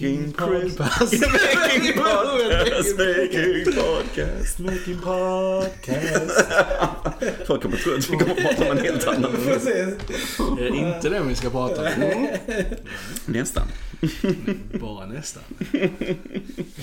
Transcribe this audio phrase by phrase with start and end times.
[0.00, 1.12] Making podcast.
[1.12, 2.96] Making podcast.
[2.96, 4.58] Making podcast.
[4.58, 6.46] Making podcast.
[7.46, 9.44] Folk kommer tro att vi kommer prata om en helt annan film.
[9.46, 10.38] Precis.
[10.56, 12.28] Det är inte det vi ska prata om.
[13.26, 13.62] Nästan.
[14.80, 15.42] Bara nästan.
[15.72, 15.90] Jag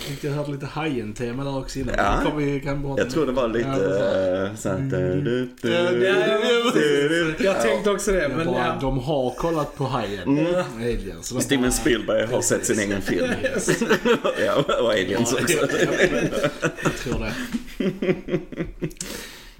[0.07, 1.95] tyckte jag hörde lite Hajen-tema där också innan.
[1.97, 2.21] Ja.
[2.25, 4.89] Kom, vi kan prata Jag tror det var lite Ja, det eh, så att...
[4.89, 8.77] du- du- du- Jag tänkte också det, men bara, ja.
[8.81, 10.47] De har kollat på Hajen.
[10.75, 11.27] Aliens.
[11.27, 13.27] Så de Steven bara- Spielberg har sett sin egen film.
[14.45, 15.57] ja, och Aliens också.
[16.83, 17.33] Jag tror det.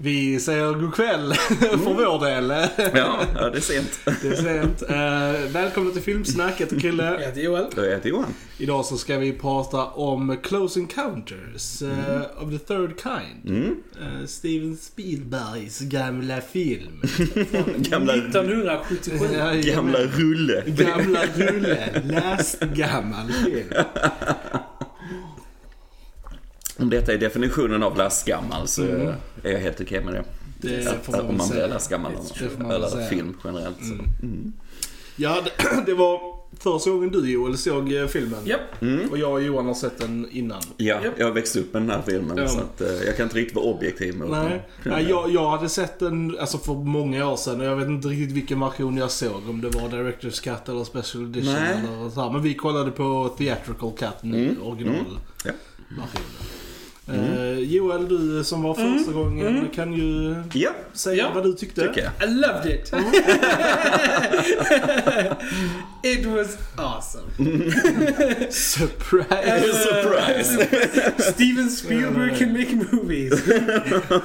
[0.00, 2.50] Vi säger god kväll för vår del.
[2.94, 4.00] Ja, ja, det är sent.
[4.22, 4.82] Det är sent.
[4.82, 7.04] Uh, välkomna till Filmsnack, jag heter Krille.
[7.04, 7.66] Jag heter Joel.
[7.76, 8.34] Jag till Johan.
[8.60, 13.58] Idag så ska vi prata om Close Encounters eh, of the Third Kind.
[13.58, 13.76] Mm.
[14.00, 17.02] Eh, Steven Spielbergs gamla film.
[17.76, 19.26] Gamla, 1977.
[19.38, 20.64] Ja, gamla rulle.
[20.66, 22.02] Gamla rulle.
[22.04, 23.72] Läst gammal film.
[26.78, 29.12] Om detta är definitionen av lastgammal så Mm.
[29.42, 30.24] är jag helt okej med det.
[30.60, 32.12] Det Att- man om man blir lastgammal
[32.70, 33.76] eller film generellt.
[33.80, 33.92] Så.
[34.22, 34.52] Mm.
[35.16, 38.38] Ja, det, det var första gången du Joel såg eh, filmen.
[38.46, 38.82] Japp.
[38.82, 39.10] Mm.
[39.10, 40.62] Och jag och Johan har sett den innan.
[40.76, 41.14] Ja, Japp.
[41.18, 42.48] jag växte upp med den här filmen Ja.
[42.48, 44.62] så att, eh, jag kan inte riktigt vara objektiv mot Nej.
[44.84, 48.08] Nej jag, jag hade sett den alltså för många år sedan och jag vet inte
[48.08, 49.48] riktigt vilken version jag såg.
[49.48, 51.80] Om det var Director's Cut eller Special Edition Nej.
[51.98, 52.30] eller så här.
[52.32, 54.62] Men vi kollade på Theatrical Cut nu, Mm.
[54.62, 55.52] original Ja.
[57.08, 57.52] Versionen.
[57.52, 61.30] Eh, Joel, du som var första gången kan ju Ja, säga Ja.
[61.34, 61.88] vad du tyckte.
[61.88, 62.28] tycker jag.
[62.28, 62.92] I loved it.
[66.02, 67.24] it was awesome.
[68.50, 69.72] Surprise!
[69.72, 70.68] Surprise!
[71.32, 73.46] Steven Spielberg can make movies.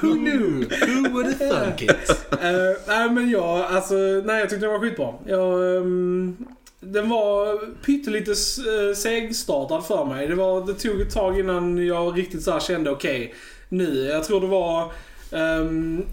[0.01, 0.67] Who knew?
[0.85, 2.09] Who would have thunk it?
[2.31, 3.93] Eh, Nej men jag, alltså,
[4.25, 5.13] nej jag tyckte den var skitbra.
[5.25, 6.37] Jag, ehm,
[6.83, 10.27] den var pyttelite uh, segstartad för mig.
[10.27, 13.33] Det, var, det tog ett tag innan jag riktigt så här kände okej,
[13.69, 14.05] nu.
[14.05, 14.91] Jag tror det var
[15.31, 16.05] ehm,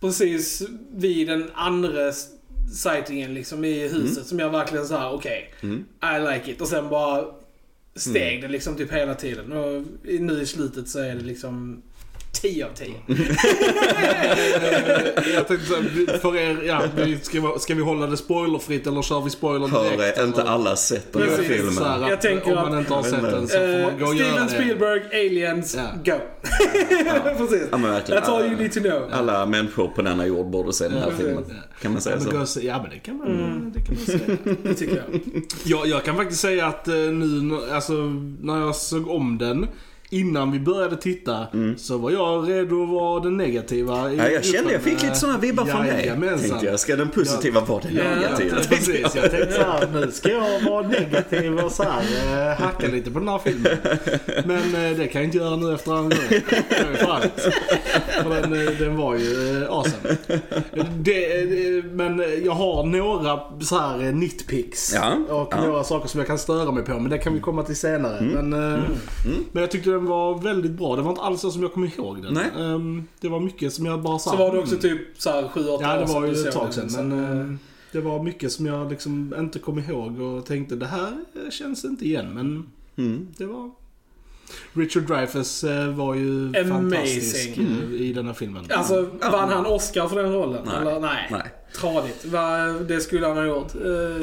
[0.00, 0.62] precis
[0.92, 2.12] vid den andra
[2.74, 5.84] sightingen liksom i huset som jag verkligen så här okej, Mm.
[6.02, 6.60] I like it.
[6.60, 7.24] Och sen bara
[7.94, 9.52] steg det liksom typ hela tiden.
[9.52, 11.82] Och nu i slutet så är det liksom
[12.32, 12.86] 10 av 10.
[12.88, 12.94] Eh,
[15.34, 18.86] jag tänkte så här, för er, ja, vi- ska, vi, ska vi hålla det spoilerfritt
[18.86, 20.16] eller kör vi spoiler direkt?
[20.16, 21.72] Har eh, inte alla sett den här filmen?
[21.72, 24.00] Så här, Jag att tänker om man inte har sett den så Eh, får man
[24.00, 24.52] gå och göra Steven det.
[24.52, 25.82] Spielberg, Aliens, Ja.
[26.12, 26.18] go.
[27.38, 27.62] Precis.
[27.70, 27.76] Ja.
[27.78, 29.08] That's all you need to know.
[29.12, 31.44] Alla människor på denna jord borde se den här filmen.
[31.82, 32.46] Kan man säga så?
[32.46, 33.72] se, ja men det kan man, Mm.
[33.74, 34.36] det kan man säga.
[34.62, 35.04] Det tycker jag.
[35.64, 37.92] jag, jag kan faktiskt säga att eh, nu alltså,
[38.40, 39.66] när jag såg om den
[40.12, 41.46] Innan vi började titta
[41.76, 44.18] så var jag redo att vara den negativa Mm.
[44.18, 46.12] Ja, jag kände, jag fick lite sådana vibbar från dig.
[46.40, 48.56] Tänkte jag, ska den positiva vara den Ja, negativa?
[48.56, 49.14] Ja, precis.
[49.14, 52.02] Jag tänkte så här, nu ska jag vara negativ och så här,
[52.50, 53.72] eh, hacka lite på den här filmen.
[54.44, 56.42] Men eh, det kan jag inte göra nu efter andra gången.
[58.24, 60.16] Den, eh, den var ju awesome.
[60.98, 64.92] Det, men jag har några så här nitpicks.
[64.94, 65.64] Ja, Och ja.
[65.66, 66.92] några saker som jag kan störa mig på.
[66.98, 68.18] Men det kan vi komma till senare.
[68.18, 68.50] Mm.
[68.50, 68.80] Men, eh,
[69.52, 70.96] men jag tyckte den var väldigt bra.
[70.96, 72.34] Det var inte alls så som jag kommer ihåg den.
[72.34, 72.50] Nej.
[72.58, 74.30] Ehm, det var mycket som jag bara sa.
[74.30, 76.48] Så var det också typ så här 7 8 Ja, det år var sedan ju
[76.48, 77.08] ett tag den, sedan.
[77.08, 77.54] Men eh, eh,
[77.92, 81.12] det var mycket som jag liksom inte kom ihåg och tänkte det här
[81.44, 82.34] eh, känns inte igen.
[82.34, 83.28] Men Mm.
[83.36, 83.70] det var...
[84.72, 86.68] Richard Dreyfuss eh, var ju Amazing.
[86.70, 88.64] fantastisk eh, i den här filmen.
[88.70, 89.30] Alltså, Ja.
[89.30, 90.62] vann han Oscar för den rollen?
[90.66, 90.74] Nej.
[90.80, 91.28] Eller, nej.
[91.30, 91.42] Nej.
[91.80, 92.26] Tradigt.
[92.88, 93.72] Det skulle han ha gjort,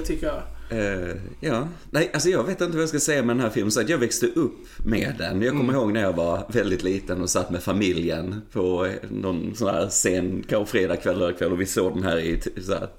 [0.05, 0.41] tycker jag.
[0.69, 3.71] Eh, ja, nej alltså jag vet inte vad jag ska säga med den här filmen.
[3.71, 5.41] Så att jag växte upp med den.
[5.41, 9.69] Jag kommer ihåg när jag var väldigt liten och satt med familjen på någon sån
[9.69, 12.41] här sen kanske fredagkväll eller kväll och vi såg den här i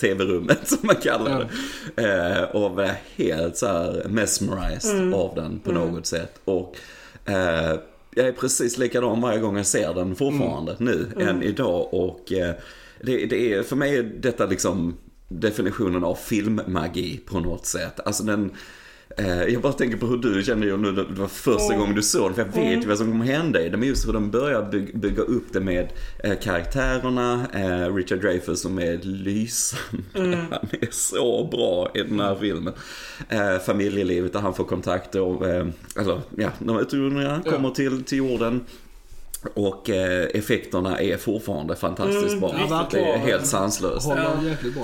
[0.01, 1.49] tv-rummet som man kallar
[1.95, 2.03] det.
[2.03, 6.41] Eh, och var helt så här mesmerized av den på något sätt.
[6.45, 6.77] Och
[7.25, 7.79] eh,
[8.15, 11.95] jag är precis likadan varje gång jag ser den fortfarande nu än idag.
[11.95, 12.25] Och
[13.03, 14.97] det, det är, för mig är detta liksom
[15.35, 18.01] definitionen av filmmagi på något sätt.
[18.05, 18.51] Alltså den,
[19.19, 22.03] eh, jag bara tänker på hur du kände ju nu, det var första gången du
[22.03, 23.77] såg den, för jag vet ju vad som kommer hända i det.
[23.77, 25.93] Men just hur de börjar bygga, bygga upp det med
[26.25, 29.97] eh, karaktärerna, eh, Richard Dreyfuss som är lysande.
[30.51, 32.75] Han är så bra i den här filmen.
[33.29, 35.67] Eh, familjelivet där han får kontakter, och, eh,
[35.99, 37.51] eller ja, de utomjordingarna Ja.
[37.53, 38.61] kommer till, till jorden.
[39.55, 42.49] Och eh, effekterna är fortfarande fantastiskt Mm, bra.
[42.51, 44.09] riktigt det är helt sanslöst.
[44.09, 44.35] Ja.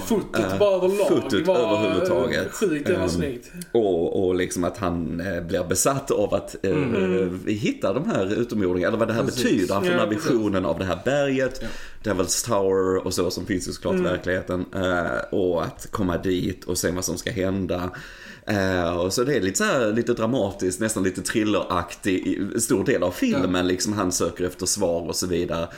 [0.07, 2.53] Fotot Eh, bara överlag fotot var överhuvudtaget.
[2.53, 3.53] sjukt jävla Ehm, snyggt.
[3.73, 8.89] Och, och liksom att han eh, blir besatt av att eh, hitta de här utomjordingarna,
[8.89, 9.43] eller vad det här Precis.
[9.45, 9.75] betyder.
[9.75, 10.31] Han får den här Ja, precis.
[10.31, 11.69] visionen av det här berget, Ja.
[12.13, 14.65] Devil's Tower och så som finns ju såklart i verkligheten.
[14.75, 17.91] Eh, och att komma dit och se vad som ska hända.
[19.05, 23.11] Och så det är lite så här, lite dramatiskt, nästan lite thrilleraktig, stor del av
[23.11, 23.93] filmen liksom.
[23.93, 25.69] Han söker efter svar och så vidare.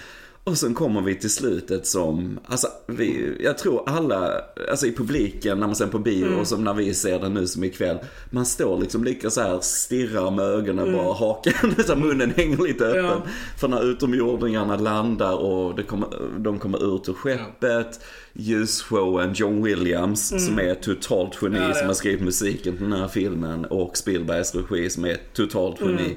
[0.48, 4.40] Och sen kommer vi till slutet som, alltså vi, jag tror alla,
[4.70, 7.46] alltså i publiken när man ser på bio och som när vi ser den nu
[7.46, 7.98] som ikväll.
[8.30, 12.84] Man står liksom lika så här stirrar med ögonen bara, hakan, så munnen hänger lite
[12.86, 13.04] öppen.
[13.04, 13.22] Ja.
[13.60, 16.08] För när utomjordingarna landar och det kommer,
[16.38, 18.00] de kommer ut ur skeppet.
[18.32, 23.08] Ljusshowen, John Williams som är totalt geni Ja, som har skrivit musiken till den här
[23.08, 23.64] filmen.
[23.64, 26.16] Och Spielbergs regi som är totalt geni.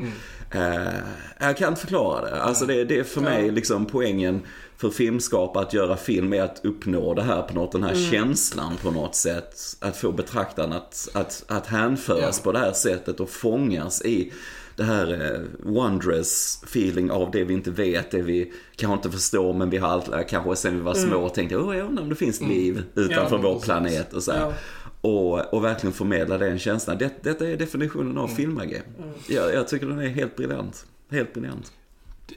[0.51, 0.94] Eh,
[1.39, 2.42] jag kan inte förklara det.
[2.42, 4.42] Alltså det, det är för mig liksom poängen
[4.77, 8.77] för filmskapare att göra film är att uppnå det här på något, den här känslan
[8.83, 9.56] på något sätt.
[9.80, 12.44] Att få betraktaren att, att, att hänföras Ja.
[12.44, 14.33] på det här sättet och fångas i
[14.75, 19.54] det här eh, wondrous feeling av det vi inte vet, det vi kanske inte förstår
[19.54, 22.15] men vi har alltid, kanske sen vi var små tänkt åh jag undrar om det
[22.15, 23.65] finns liv utanför Ja, vår precis.
[23.65, 24.31] planet och så.
[24.31, 24.54] Ja.
[25.01, 26.98] Och, och verkligen förmedla den känslan.
[26.98, 28.81] Det, detta är definitionen av filmmagi.
[29.27, 30.86] Jag, jag tycker den är helt briljant.
[31.12, 31.71] Helt briljant.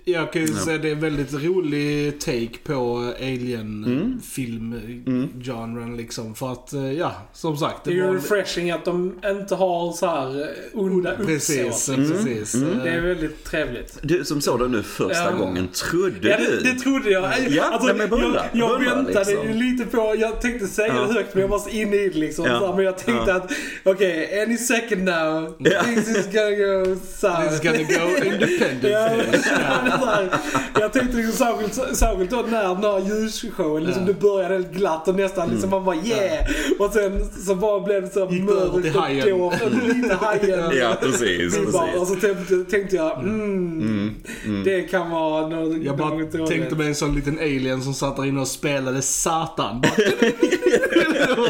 [0.04, 0.54] Jag kan ju Ja.
[0.64, 3.14] säga det är en väldigt rolig take på Mm.
[3.34, 6.34] alien-film-genren liksom.
[6.34, 7.84] För att, eh, ja, som sagt.
[7.84, 11.96] Det är ju refreshing att de inte har så här eh, onda Precis, uppsåt.
[11.96, 12.54] precis.
[12.54, 12.72] Mm.
[12.78, 13.98] Eh, Det är väldigt trevligt.
[14.02, 15.30] Du som såg den nu första Ja.
[15.30, 16.44] gången, trodde Ja, du?
[16.60, 17.30] det, det trodde jag.
[17.50, 19.48] Ja, alltså, nej, men beundra, jag, jag beundra, väntade liksom.
[19.58, 21.00] lite på, jag tänkte säga Ja.
[21.06, 22.44] det högt men jag var så inne i det liksom.
[22.44, 22.58] Ja.
[22.58, 23.36] Så här, men jag tänkte Ja.
[23.36, 23.52] att,
[23.84, 25.82] okej, any second now, Ja.
[25.82, 27.48] this is gonna go så här.
[27.48, 29.44] This is gonna go independent.
[29.90, 30.28] Här,
[30.80, 35.08] jag tänkte liksom särskilt, särskilt då när den här ljusshowen, liksom, det började helt glatt
[35.08, 36.46] och nästan liksom man bara yeah!
[36.78, 40.70] Och sen så bara blev det så mörkt och dovt lite hajen.
[40.80, 41.72] Ja, precis.
[41.72, 42.08] Bara, och precis.
[42.08, 44.14] så tänkte, tänkte jag, mm,
[44.64, 48.16] det kan vara något Jag bara något tänkte mig en sån liten alien som satt
[48.16, 49.82] där inne och spelade Satan.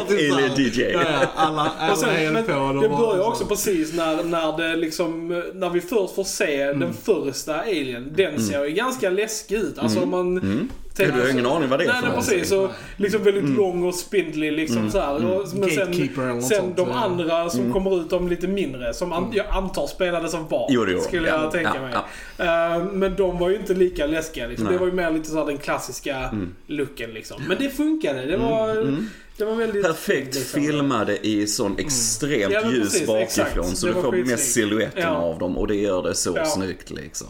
[0.09, 0.81] Alien DJ.
[0.81, 2.53] Ja, ja, alla, alla Och sen, höll men på.
[2.53, 6.23] och de det börjar så- också precis när, när det liksom, när vi först får
[6.23, 6.79] se Mm.
[6.79, 8.13] den första alien.
[8.31, 9.77] Den ser ju ganska läskig ut.
[9.77, 10.37] Alltså om man...
[10.37, 10.69] Mm.
[10.95, 12.49] tänker- Du har ingen aning vad det är Nej, nej precis.
[12.49, 15.15] Så, liksom väldigt lång och spindlig liksom så här.
[15.25, 16.95] Och, men sen, sen de ja.
[16.95, 20.67] andra som kommer ut, de lite mindre, som an, jag antar spelades av barn.
[20.69, 20.99] Jo, de.
[21.01, 21.93] skulle Ja, jag tänka ja, mig.
[22.37, 22.75] ja.
[22.75, 24.67] Eh, men de var ju inte lika läskiga liksom.
[24.71, 26.29] Det var ju mer lite så här den klassiska
[26.67, 27.41] looken liksom.
[27.47, 28.25] Men det funkade.
[28.25, 28.97] Det var,
[29.37, 30.61] det var väldigt Perfekt liksom.
[30.61, 33.77] filmade i sån extremt Ja, men ljus precis, bakifrån exakt.
[33.77, 34.27] så Det du får skitsnyggt.
[34.31, 35.15] mest siluetterna Ja.
[35.15, 36.45] av dem och det gör det så Ja.
[36.45, 37.27] snyggt liksom.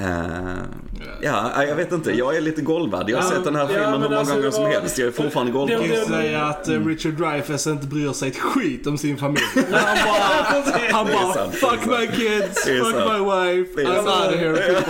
[0.00, 0.06] Eh,
[1.22, 2.10] ja, jag vet inte.
[2.12, 3.10] Jag är lite golvad.
[3.10, 4.70] Jag har Ja, sett den här ja, filmen men hur många alltså, gånger som var-
[4.70, 4.98] helst.
[4.98, 5.70] Jag är fortfarande golvad.
[5.70, 9.16] Jag det- kan säga att eh, Richard Dreyfuss inte bryr sig ett skit om sin
[9.16, 9.42] familj.
[9.54, 9.66] han
[10.04, 13.12] bara, han bara sant, fuck my kids, fuck sant.
[13.12, 14.08] my wife, I'm sant.
[14.08, 14.82] out of here.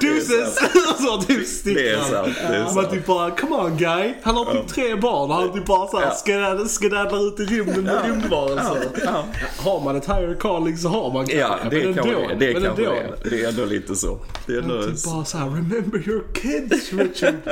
[0.00, 0.56] Deuces!
[0.90, 2.08] Och så typ sticker Det är han.
[2.10, 2.34] sant.
[2.50, 2.90] Det är Man sant.
[2.90, 4.14] typ bara, come on guy.
[4.22, 6.58] Han har typ tre barn och han typ bara såhär Ja.
[6.68, 8.86] skedaddlar ut i rymden med rymdvarelser.
[9.04, 9.24] Ja.
[9.64, 12.02] Har man ett higher calling så har man Ja, det kanske
[12.36, 13.30] det är.
[13.30, 14.18] Det är ändå lite så.
[14.46, 14.82] Det är ändå...
[14.82, 17.34] Typ bara såhär, remember your kids Richard.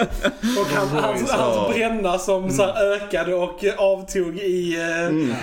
[0.61, 4.77] Och han, hans, hans bränna som så här ökade och avtog i,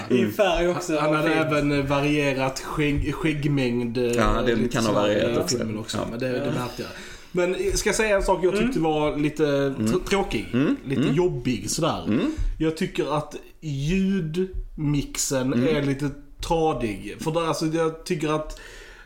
[0.09, 0.97] eh, i färg också.
[0.99, 1.41] Han hade Fint.
[1.45, 3.97] även eh, varierat skägg, skäggmängd.
[3.97, 5.57] eh, Ja, det kan ha så varierat i också.
[5.57, 5.97] filmen också.
[5.97, 6.03] Ja.
[6.09, 6.87] Men det, det märkte jag.
[7.31, 10.45] Men eh, ska jag säga en sak jag tyckte var lite tr- tråkig.
[10.85, 12.19] Lite jobbig sådär.
[12.59, 16.09] Jag tycker att ljudmixen är lite
[16.47, 17.15] tradig.
[17.19, 18.59] För där, alltså, jag tycker att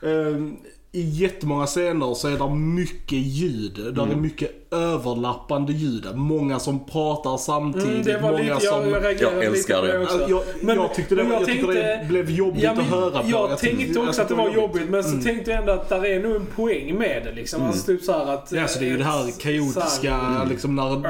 [0.04, 0.56] ehm,
[0.94, 3.94] i jättemånga scener så är det mycket ljud.
[3.96, 6.06] Där är mycket överlappande ljud.
[6.16, 8.08] Många som pratar samtidigt.
[8.08, 8.90] Mm, många lite, som...
[8.90, 10.00] jag, jag Jag älskar det.
[10.04, 10.14] också.
[10.14, 10.30] Alltså,
[10.64, 13.30] jag, jag tyckte det, men jag tyckte det blev jobbigt Ja, men att höra på.
[13.30, 15.90] Jag, tänkte tyckte- också jag att det var jobbigt, men så tänkte jag ändå att
[15.90, 17.64] där är nog en poäng med det liksom.
[17.64, 18.52] Alltså typ så här att...
[18.52, 21.02] Ja, så det är ju det här kaotiska, här, liksom när någon,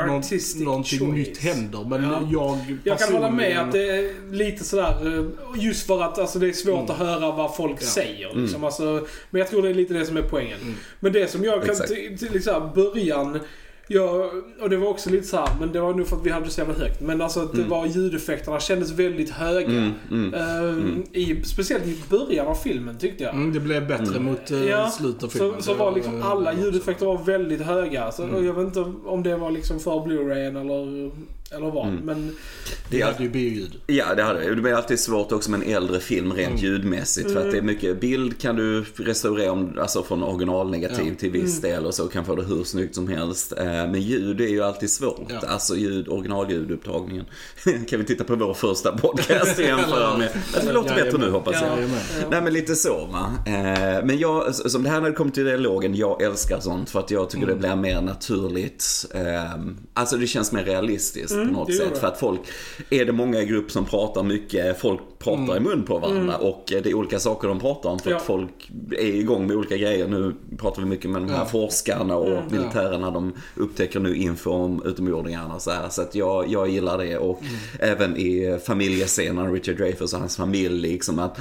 [0.65, 1.13] någonting choice.
[1.13, 1.85] nytt händer.
[1.89, 2.19] Men Ja.
[2.31, 5.25] jag Jag kan hålla med att det är lite sådär, eh,
[5.63, 7.85] just för att alltså, det är svårt att höra vad folk Ja.
[7.87, 8.29] säger.
[8.35, 8.63] Liksom.
[8.63, 10.57] Alltså, men jag tror det är lite det som är poängen.
[10.99, 13.39] Men det som jag kan, till, till liksom, början,
[13.87, 14.29] jag,
[14.61, 16.45] och det var också lite så här, men det var nog för att vi hade
[16.45, 17.01] det så jävla högt.
[17.01, 19.67] Men alltså att det var ljudeffekterna kändes väldigt höga.
[19.67, 20.33] Mm, mm.
[20.33, 23.33] Eh, i, speciellt i början av filmen tyckte jag.
[23.35, 25.53] Mm, det blev bättre mot uh, Ja, slutet av filmen.
[25.57, 28.11] Så, så var liksom alla ljudeffekter var väldigt höga.
[28.11, 28.35] Så, Mm.
[28.35, 31.11] och jag vet inte om det var liksom för Blu-rayen eller,
[31.55, 31.87] eller vad.
[31.87, 31.99] Mm.
[32.05, 32.35] Men
[32.89, 33.75] Det hade ju bioljud.
[33.87, 34.55] ja, det hade det.
[34.55, 36.61] Det blir alltid svårt också med en äldre film rent Mm.
[36.63, 37.31] ljudmässigt.
[37.31, 41.13] För att det är mycket bild kan du restaurera om, alltså från originalnegativ Ja.
[41.19, 43.53] till viss del och så kan få det hur snyggt som helst.
[43.57, 45.21] Eh, Men ljud är ju alltid svårt.
[45.29, 45.47] Ja.
[45.47, 47.25] Alltså ljud, originalljudupptagningen.
[47.89, 50.29] kan vi titta på vår första podcast och jämföra med.
[50.53, 51.81] Alltså, det låter bättre nu hoppas jag.
[51.83, 51.87] Ja.
[52.31, 53.31] Nej men lite så va.
[53.45, 56.99] Eh, men jag, som det här när det kommer till dialogen, jag älskar sånt för
[56.99, 59.05] att jag tycker det blir mer naturligt.
[59.15, 59.51] Eh,
[59.93, 61.35] alltså det känns mer realistiskt.
[61.47, 61.97] På något sätt.
[61.97, 62.39] För att folk,
[62.89, 66.73] är det många i grupp som pratar mycket, folk pratar i mun på varandra och
[66.73, 68.17] eh, det är olika saker de pratar om för Ja.
[68.17, 70.07] att folk är igång med olika grejer.
[70.07, 71.45] Nu pratar vi mycket med de här Ja.
[71.45, 75.89] forskarna och militärerna, de upptäcker nu info om utomjordingarna och så här.
[75.89, 77.41] Så att jag, jag gillar det och
[77.79, 81.37] även i familjescenen, Richard Dreyfuss och hans familj liksom att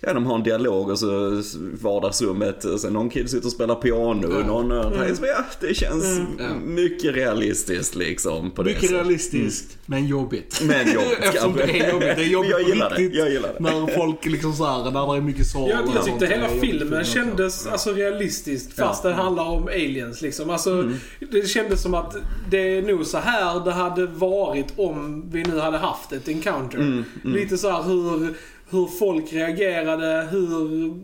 [0.00, 1.42] Ja, de har en dialog och så
[1.82, 4.46] vardagsrummet, och sen någon kid sitter och spelar piano, Ja.
[4.46, 5.14] någon mm.
[5.22, 6.04] ja, det känns
[6.38, 6.44] Ja.
[6.64, 8.50] mycket realistiskt liksom.
[8.50, 8.96] På det Mycket sättet.
[8.96, 10.60] realistiskt, men jobbigt.
[10.64, 12.16] Men jobbigt Eftersom det är jobbigt.
[12.16, 13.12] Det är jobbigt jag gillar riktigt.
[13.12, 13.60] det, jag gillar det.
[13.60, 15.70] När folk liksom såhär, när det är mycket sorg.
[15.70, 20.22] Jag, och jag tyckte det hela filmen kändes alltså, realistisk fast den handlar om aliens.
[20.22, 20.50] Liksom.
[20.50, 20.94] Alltså, Mm.
[21.32, 22.16] Det kändes som att
[22.50, 26.78] det är nog så här det hade varit om vi nu hade haft ett encounter.
[26.78, 28.34] Mm, Lite så här hur,
[28.70, 30.94] hur folk reagerade, hur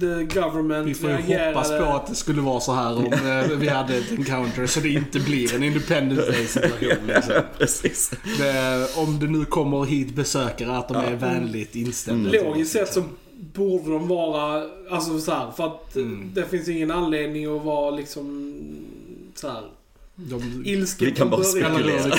[0.00, 1.46] the government Vi får ju reagerade.
[1.46, 4.80] hoppas på att det skulle vara så här om eh, vi hade ett encounter så
[4.80, 7.06] det inte blir en Independence Day situation.
[7.06, 7.34] Liksom.
[7.58, 8.10] Precis.
[8.38, 12.30] Det, om det nu kommer hit besökare, att de är vänligt inställda.
[12.30, 13.02] till oss, Logiskt sett så
[13.54, 16.30] borde de vara, alltså så här, för att Mm.
[16.34, 18.52] det finns ingen anledning att vara liksom
[19.34, 19.62] så här
[20.16, 22.12] De, ilsken Vi kan bara spekulera.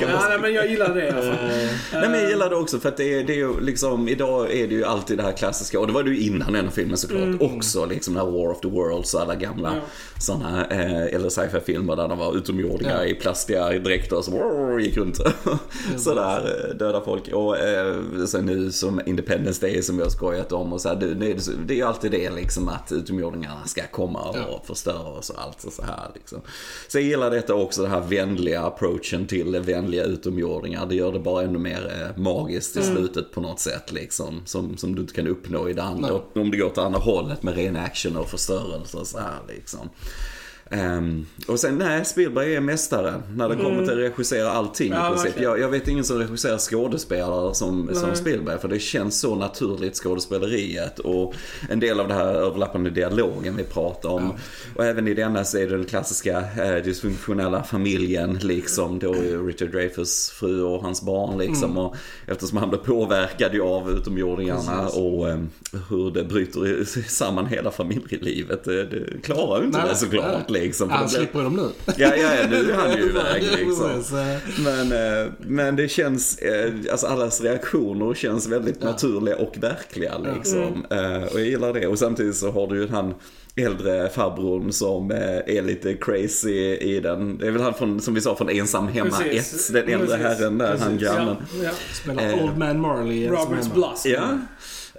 [0.00, 1.30] Ja, nej, men jag gillar det i alla fall.
[1.50, 4.08] Eh, Nej men jag gillar det också för att det är, det är ju liksom,
[4.08, 6.64] idag är det ju alltid det här klassiska, och det var det ju innan den
[6.64, 9.80] här filmen såklart också, liksom den här War of the Worlds och alla gamla Mm.
[9.80, 10.20] Ja.
[10.22, 13.04] sådana, eh, eller sci-fi filmer där de var utomjordingar Ja.
[13.04, 15.16] i plastiga dräkter som wow, gick runt
[15.98, 17.28] sådär, eh, döda folk.
[17.32, 17.94] Och eh,
[18.26, 21.30] sen nu som Independence Day som vi har skojat om och så här, det, det,
[21.30, 24.62] är- det är ju alltid det liksom att utomjordingarna ska komma och Ja.
[24.66, 26.40] förstöra oss och allt och så här liksom.
[26.88, 30.86] Så jag gillar detta också, den här vänliga approachen till vänliga utomjordingar.
[30.86, 34.42] Det gör det bara ännu mer eh, magiskt i slutet på något sätt liksom.
[34.44, 36.20] Som, som du inte kan uppnå i det andra.
[36.34, 39.88] Om det går åt andra hållet med ren action och förstörelse och så här liksom.
[40.72, 45.08] Ehm, och sen, nej, Spielberg är mästare när det kommer till att regissera allting Ja,
[45.08, 45.40] i princip.
[45.40, 48.14] Jag, jag vet ingen som regisserar skådespelare som, som.
[48.14, 51.34] Spielberg, för det känns så naturligt skådespeleriet och
[51.68, 54.32] en del av det här överlappande dialogen vi pratar om.
[54.76, 59.46] Och även i denna så är det den klassiska eh, dysfunktionella familjen liksom, då är
[59.46, 61.78] Richard Dreyfuss fru och hans barn liksom.
[61.78, 61.96] Och
[62.26, 64.98] eftersom han blir påverkad ju av utomjordingarna Precis.
[64.98, 65.38] och eh,
[65.88, 68.64] hur det bryter samman hela familjelivet.
[68.64, 70.59] Det, det klarar ju inte Nej, det såklart nej.
[70.60, 70.90] Liksom.
[70.90, 71.68] Han slipper dem nu.
[71.86, 74.02] Ja, ja, ja, nu är han ju iväg liksom.
[74.64, 78.86] Men, eh, men det känns, eh, alltså allas reaktioner känns väldigt Ja.
[78.90, 80.86] naturliga och verkliga liksom.
[80.90, 81.86] Eh, och jag gillar det.
[81.86, 83.14] Och samtidigt så har du ju han
[83.56, 87.38] äldre farbrorn som är lite crazy i den.
[87.38, 89.30] Det är väl han från, som vi sa, från Ensam Hemma 1.
[89.30, 89.68] Precis.
[89.68, 90.22] Den äldre Precis.
[90.26, 91.00] herren där, han Precis.
[91.08, 91.36] grannen.
[91.58, 91.70] Ja, ja.
[92.02, 93.28] Spelar Eh, Old Man Marley.
[93.28, 93.72] Roberts.
[93.74, 94.06] Blast.
[94.06, 94.38] Ja.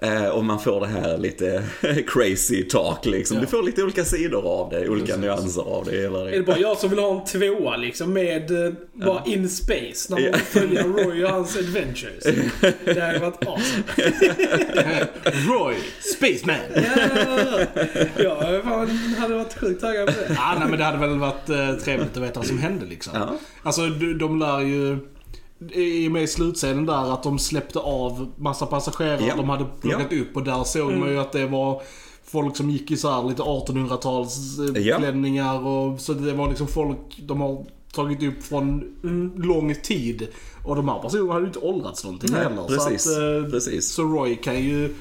[0.04, 1.64] Eh, och man får det här lite
[2.08, 3.38] crazy talk liksom.
[3.38, 3.42] Ja.
[3.42, 5.22] Du får lite olika sidor av det, olika Precis.
[5.22, 5.92] nyanser av det.
[5.96, 6.44] Jag gillar Är det det.
[6.44, 10.24] bara jag som vill ha en tvåa liksom med eh, bara in space när man
[10.32, 10.38] Ja.
[10.38, 12.24] följer Roy och hans adventures.
[12.86, 13.84] Det hade varit awesome.
[15.48, 15.76] Roy,
[16.16, 16.58] Spaceman.
[18.18, 18.90] Ja, ja, fan
[19.20, 20.34] hade varit sjukt taggad på det.
[20.36, 23.14] Ja, nej, men det hade väl varit eh, trevligt att veta vad som hände liksom.
[23.16, 23.36] Ja.
[23.64, 24.98] Alltså de, de lär ju
[25.74, 29.36] i och med slutscenen där att de släppte av massa passagerare Ja.
[29.36, 31.82] de hade plockat upp och där såg man ju att det var
[32.24, 34.88] folk som gick i så här lite 1800-tals eh,
[35.36, 35.60] Ja.
[35.60, 38.84] och så det var liksom folk de har tagit upp från
[39.38, 40.28] lång tid.
[40.66, 42.64] Och de här personerna hade ju inte åldrats någonting Nej, heller.
[42.68, 43.04] precis.
[43.04, 43.90] Så, att, eh, Precis.
[43.90, 44.96] så Roy kan ju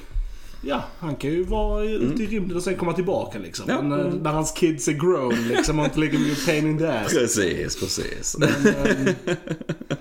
[0.63, 3.65] Ja, han kan ju vara ute i rymden och sen komma tillbaka liksom.
[3.69, 3.81] Ja.
[3.81, 6.85] Men, eh, när hans kids är grown liksom och inte lika mycket pain in the
[6.87, 7.13] ass.
[7.13, 8.35] Precis, precis.
[8.39, 9.13] Men, ehm,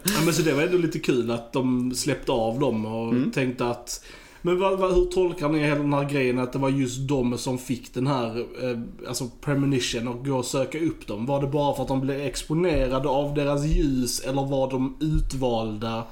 [0.05, 3.31] ja, men så det var ändå lite kul att de släppte av dem och Mm.
[3.31, 4.05] tänkte att
[4.43, 7.39] men vad, vad, hur tolkar ni hela den här grejen att det var just de
[7.39, 11.27] som fick den här eh, alltså premonition och gå och söka upp dem?
[11.27, 16.05] Var det bara för att de blev exponerade av deras ljus eller var de utvalda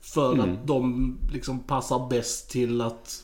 [0.00, 0.52] för Mm.
[0.52, 3.20] att de liksom passar bäst till att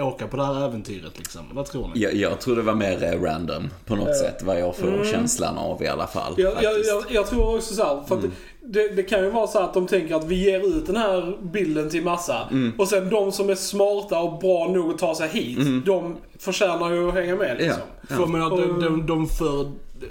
[0.00, 1.40] åka på det här äventyret liksom?
[1.52, 2.02] Vad tror ni?
[2.02, 5.58] Jag, jag tror det var mer eh, random på något sätt, vad jag får känslan
[5.58, 6.34] av i alla fall.
[6.36, 8.24] Jag, jag, jag, jag tror också så här, för att
[8.60, 11.38] det, det kan ju vara så att de tänker att vi ger ut den här
[11.42, 12.48] bilden till massa.
[12.78, 16.92] Och sen de som är smarta och bra nog att ta sig hit, de förtjänar
[16.92, 17.82] ju att hänga med liksom.
[18.08, 18.16] Ja.
[18.16, 19.70] För menar, de, de, de för,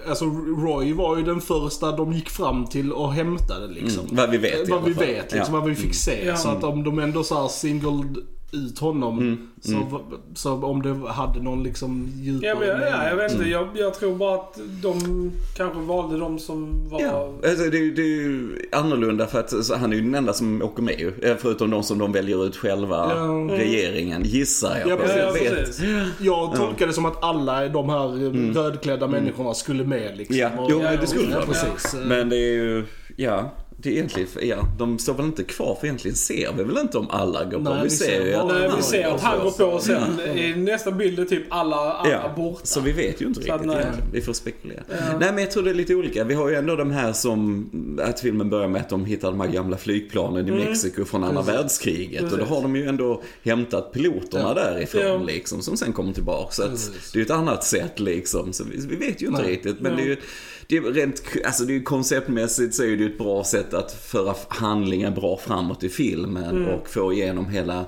[0.09, 0.25] alltså
[0.65, 4.03] Roy var ju den första de gick fram till och hämtade liksom.
[4.03, 5.59] Mm, vad vi vet i Vad vi vet, liksom, Ja.
[5.59, 6.25] vad vi fick se.
[6.25, 6.35] Ja.
[6.35, 8.17] Så att om de ändå så här singled
[8.53, 10.01] ut honom, Mm, så,
[10.35, 13.43] så om det hade någon liksom djupare Ja, men, jag- ja, jag vet inte.
[13.43, 13.51] Mm.
[13.53, 17.01] Jag, jag tror bara att de kanske valde de som var...
[17.01, 20.15] Ja, alltså det, är- det är ju annorlunda för att så han är ju den
[20.15, 21.35] enda som åker med ju.
[21.39, 23.47] Förutom de som de väljer ut själva, Ja.
[23.57, 25.17] regeringen, gissar jag Ja, precis.
[25.17, 26.19] Ja, Jag vet.
[26.19, 30.35] Jag tolkade det som att alla de här rödklädda människorna skulle med liksom.
[30.35, 30.51] Mm.
[30.55, 31.45] Ja, Och- jo, men det skulle ja, vara.
[31.45, 31.95] precis.
[32.05, 33.51] Men det är ju, ja.
[33.83, 36.97] Det är egentligen, ja, de står väl inte kvar för egentligen ser vi väl inte
[36.97, 37.57] om alla går på.
[37.59, 39.81] Nej, vi, vi ser ju att Nej, han vi ser att han går på och
[39.81, 42.59] sen i nästa bild är typ alla andra Ja, borta.
[42.65, 43.81] så vi vet ju inte Så att riktigt nej.
[43.83, 44.11] egentligen.
[44.13, 44.83] Vi får spekulera.
[44.89, 44.95] Ja.
[45.19, 46.23] Nej men jag tror det är lite olika.
[46.23, 47.69] Vi har ju ändå de här som,
[48.03, 51.43] att filmen börjar med att de hittar de här gamla flygplanen i Mexiko från andra
[51.43, 51.59] Precis.
[51.59, 52.23] världskriget.
[52.23, 52.49] Och då Precis.
[52.53, 54.63] har de ju ändå hämtat piloterna Ja.
[54.63, 55.17] därifrån Ja.
[55.17, 56.51] liksom, som sen kommer tillbaka.
[56.51, 57.11] Så att Precis.
[57.11, 58.53] det är ju ett annat sätt liksom.
[58.53, 59.51] Så vi, vi vet ju inte Nej.
[59.51, 59.79] riktigt.
[59.81, 59.97] Men Ja.
[59.97, 60.17] det är ju
[60.67, 64.35] det är rent, alltså det är konceptmässigt så är det ett bra sätt att föra
[64.47, 67.85] handlingen bra framåt i filmen och få igenom hela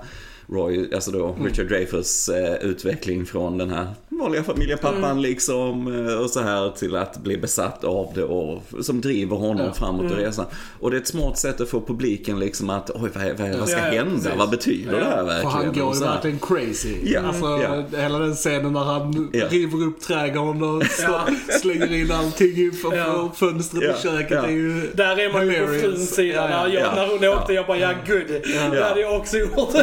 [0.47, 6.29] Roy, alltså då Richard Dreyfuss eh, utveckling från den här vanliga familjepappan liksom eh, och
[6.29, 9.73] så här till att bli besatt av det och som driver honom Ja.
[9.73, 10.45] framåt i resan.
[10.79, 13.69] Och det är ett smart sätt att få publiken liksom att oj vad, vad, vad
[13.69, 14.15] ska Ja, ja, hända?
[14.15, 14.31] precis.
[14.37, 15.41] Vad betyder det här verkligen?
[15.41, 16.95] För han går ju verkligen crazy.
[17.03, 17.45] Ja, Alltså,
[17.91, 17.99] ja.
[18.01, 19.45] Hela den scenen när han Ja.
[19.49, 21.11] river upp trädgården och slår,
[21.47, 21.53] Ja.
[21.61, 23.31] slänger in allting i Ja.
[23.35, 24.31] fönstret Ja, i köket.
[24.31, 24.45] ja.
[24.45, 26.49] är ju Där är man ju på fruns sida.
[26.49, 26.63] Ja, ja.
[26.67, 26.95] När, jag, Ja.
[26.95, 27.35] när hon Ja.
[27.41, 28.41] åkte, jag bara ja, good.
[28.71, 29.73] Det hade jag också gjort.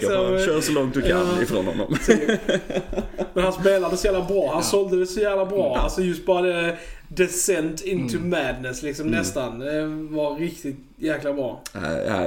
[0.00, 1.42] Partystickor bara, kör så långt du kan Ja.
[1.42, 1.96] ifrån honom.
[3.34, 4.50] Men han spelade så jävla bra.
[4.54, 5.76] Han sålde det så jävla bra.
[5.78, 6.76] Alltså just bara det
[7.08, 8.30] Descent into Mm.
[8.30, 9.58] madness liksom nästan.
[9.58, 11.62] Det var riktigt jäkla bra.
[11.72, 11.80] Ja,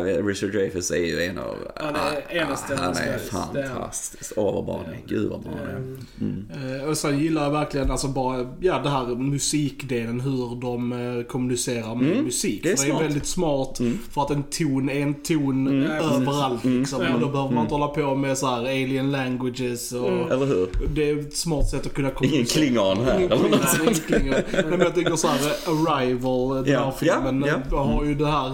[0.03, 1.55] Richard Dreyfuss är ju en av...
[1.75, 3.74] Han är enastående Han är skådis, det är han.
[3.74, 4.33] fantastisk.
[4.36, 5.00] Åh vad bra han är.
[5.07, 5.75] Gud vad bra han är.
[5.75, 10.91] Ehm, Eh, Och sen gillar jag verkligen alltså bara, ja det här musikdelen, hur de
[11.17, 12.51] eh, kommunicerar med musik.
[12.53, 12.62] Mm.
[12.63, 13.98] Det är för det är väldigt smart Mm.
[14.12, 16.15] för att en ton är en ton precis.
[16.17, 17.01] överallt liksom.
[17.01, 17.13] Mm.
[17.15, 20.31] Och då behöver man inte hålla på med så här alien languages och Mm.
[20.31, 20.69] Eller hur?
[20.95, 22.63] det är ett smart sätt att kunna Ingen kommunicera.
[22.65, 23.19] klingon här.
[23.19, 24.36] Ingen eller ingen klingon.
[24.69, 27.83] Nej, men jag tänker såhär, Arrival, den Ja, här filmen, ja, ja.
[27.83, 28.49] har ju den här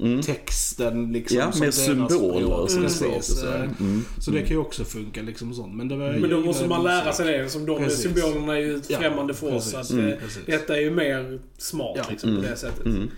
[0.00, 1.38] röktexten liksom.
[1.38, 3.04] Ja, som med symboler och så.
[3.46, 4.04] eh, Mm.
[4.20, 5.74] Så det kan ju också funka liksom sånt.
[5.74, 7.48] Men, det var, Men då måste man lära sig det.
[7.48, 8.02] Som de Precis.
[8.02, 9.70] symbolerna är ju främmande för oss.
[9.70, 10.14] Så att, Mm, eh,
[10.46, 12.02] detta är ju mer smart Ja.
[12.10, 12.42] liksom, Mm.
[12.42, 12.86] på det sättet.
[12.86, 13.10] Mm.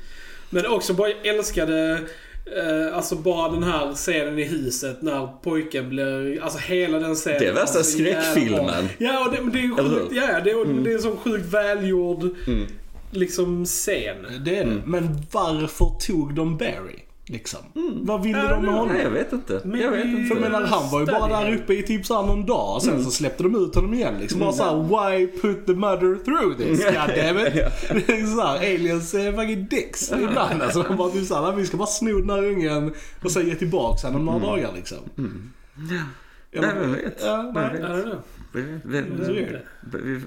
[0.51, 1.99] Men också bara jag älskade
[2.47, 6.43] eh, alltså bara den här scenen i huset när pojken blir...
[6.43, 7.39] Alltså hela den scenen.
[7.41, 8.89] Det är värsta var så jävla skräckfilmen.
[8.99, 10.13] Ja, och det, men det är ju sjukt.
[10.13, 10.85] Ja, det, är, Mm.
[10.85, 12.67] det är en sån sjukt välgjord Mm.
[13.11, 14.17] liksom scen.
[14.45, 14.71] Det är det.
[14.71, 14.83] Mm.
[14.87, 16.99] Men varför tog de Barry?
[17.27, 17.59] Liksom.
[18.03, 18.89] Vad ville Ja, de med honom?
[18.95, 19.61] Nej, jag vet inte.
[19.65, 20.27] Men jag vet inte.
[20.35, 22.83] För jag menar, han var ju bara där uppe i typ såhär någon dag.
[22.83, 24.15] Sen så släppte de ut honom igen.
[24.21, 26.85] Liksom bara såhär, why put the mother through this?
[26.85, 27.55] God damn it.
[28.07, 30.63] Det är såhär, aliens är fucking dicks ibland.
[30.63, 33.55] Alltså de bara typ såhär, vi ska bara sno den här ungen och sen ge
[33.55, 34.99] tillbaka honom om några dagar liksom.
[35.15, 37.23] Nej, vem vet?
[37.25, 37.73] Ja, Vem nej.
[37.73, 38.07] vet?
[38.07, 38.17] Ja.
[38.53, 39.49] Vi- vi-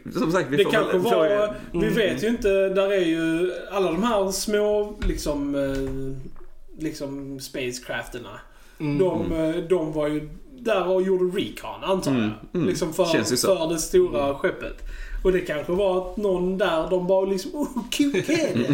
[0.03, 1.55] vi- Som sagt, vi Det får kanske var...
[1.73, 2.47] Vi vet ju inte.
[2.69, 5.55] Där är ju alla de här små liksom...
[6.80, 8.40] Liksom spacecrafterna.
[8.80, 8.98] Mm.
[8.98, 12.22] De, eh, de var ju där och gjorde recon antar jag.
[12.22, 12.68] Mm, mm.
[12.68, 14.82] Liksom för, för det stora skeppet.
[15.26, 18.58] Och det kanske var att någon där, de bara liksom oh, cute kid.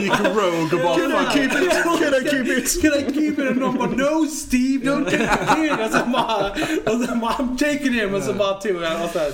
[0.00, 1.72] Gick rogue och bara Can I keep it?
[1.72, 2.82] Can I keep it?
[2.82, 3.48] Can I keep it?
[3.48, 5.72] Och de bara no Steve, don't take the kid.
[5.72, 6.50] Och så bara,
[6.94, 8.14] och så bara I'm taking him.
[8.14, 9.32] Och så bara tog han och sen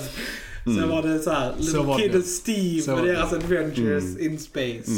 [0.65, 2.15] så var det så här, Så Little var Kid det.
[2.17, 4.91] and Steve Så med deras adventures in space.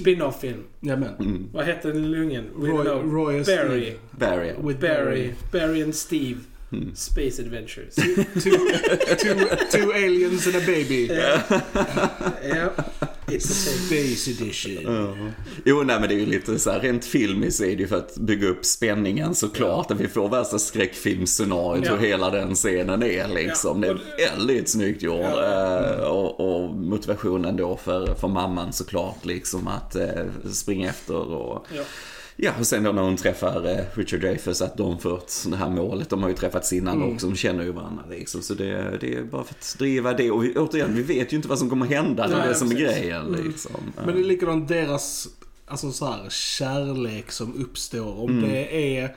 [0.00, 0.62] Spin-off-film.
[0.80, 1.14] Jajamän.
[1.20, 1.48] Mm.
[1.52, 2.44] Vad hette den lille ungen?
[2.56, 2.86] We Roy.
[2.86, 3.92] Roy Barry.
[4.10, 4.52] Barry.
[4.62, 5.30] With Barry.
[5.52, 6.38] Barry and Steve.
[6.72, 6.94] Mm.
[6.94, 7.94] Space Adventures.
[7.94, 8.24] Two,
[9.16, 9.34] two,
[9.70, 11.10] two aliens and a baby.
[11.12, 13.07] A thing.
[13.38, 14.94] Space edition.
[14.94, 15.14] Ja.
[15.64, 17.96] Jo, nej men det är ju lite så här, rent filmiskt är det ju för
[17.96, 19.90] att bygga upp spänningen såklart.
[19.90, 21.96] Att vi får värsta skräckfilmscenariot Ja.
[21.96, 23.82] hur hela den scenen är liksom.
[23.82, 25.20] Ja, Det är väldigt snyggt gjord.
[25.20, 25.94] Ja.
[25.94, 30.08] Eh, Och, och motivationen då för, för mamman såklart liksom att eh,
[30.52, 31.82] springa efter och Ja.
[32.40, 35.56] Ja, och sen då när hon träffar eh, Richard Dreyfuss att de får ett det
[35.56, 36.08] här målet.
[36.10, 37.14] De har ju träffats innan Mm.
[37.14, 38.42] också, de känner ju varandra liksom.
[38.42, 40.30] Så det, det är bara för att driva det.
[40.30, 42.26] Och vi, återigen, vi vet ju inte vad som kommer hända.
[42.28, 43.46] Det är Nej, det som är grejen Mm.
[43.48, 43.70] liksom.
[44.06, 45.28] Men det är likadant deras
[45.66, 48.18] alltså så här, kärlek som uppstår.
[48.20, 48.50] Om Mm.
[48.50, 49.14] det är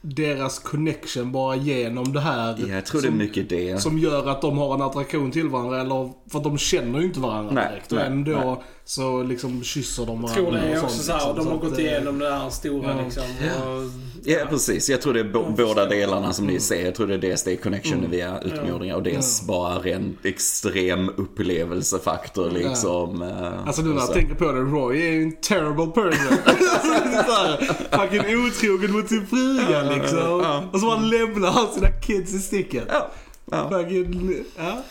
[0.00, 2.56] deras connection bara genom det här.
[2.60, 3.78] Ja, jag tror det är som, mycket det.
[3.82, 5.80] Som gör att de har en attraktion till varandra.
[5.80, 7.92] Eller för att de känner ju inte varandra Nej, direkt.
[7.92, 8.56] Och nej, ändå nej.
[8.86, 10.34] Så liksom kysser de Jag varandra.
[10.34, 11.36] tror det är också sånt, så här, liksom.
[11.44, 13.04] de har gått igenom det här stora Ja.
[13.04, 13.22] liksom.
[13.22, 13.90] Och,
[14.26, 14.88] Ja, precis.
[14.88, 16.54] Jag tror det är bo- Jag båda delarna som Mm.
[16.54, 16.84] ni ser.
[16.84, 21.08] Jag tror det är dels det är connection via utomjordingar och dels bara ren extrem
[21.16, 23.22] upplevelsefaktor liksom.
[23.22, 26.38] eh, Alltså nu när jag tänker på det, Roy är ju en terrible person.
[27.90, 30.18] fucking otrogen mot sin fruga liksom.
[30.18, 30.62] ja.
[30.72, 32.84] Och så bara lämnar han sina kids i sticket.
[33.54, 33.78] Ja, ja.
[33.78, 34.82] Fucking, ja.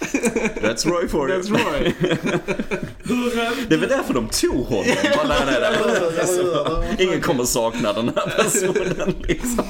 [0.61, 1.41] That's Roy for you.
[1.41, 1.93] That's Roy.
[3.67, 4.85] Det är väl därför de tog honom.
[5.15, 5.79] Bara, nej, nej,
[6.17, 6.95] nej.
[7.07, 9.65] Ingen kommer sakna den här personen liksom.